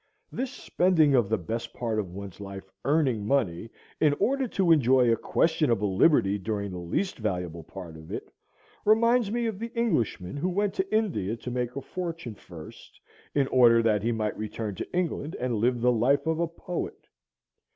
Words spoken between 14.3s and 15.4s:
return to England